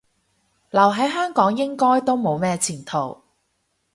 [0.71, 3.21] 留喺香港應該都冇咩前途